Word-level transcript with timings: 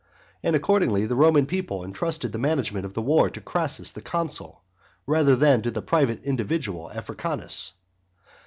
And 0.41 0.55
accordingly 0.55 1.05
the 1.05 1.15
Roman 1.15 1.45
people 1.45 1.85
entrusted 1.85 2.31
the 2.31 2.39
management 2.39 2.87
of 2.87 2.95
the 2.95 3.03
war 3.03 3.29
to 3.29 3.39
Crassus 3.39 3.91
the 3.91 4.01
consul 4.01 4.63
rather 5.05 5.35
than 5.35 5.61
to 5.61 5.69
the 5.69 5.83
private 5.83 6.23
individual 6.23 6.89
Africanus. 6.91 7.73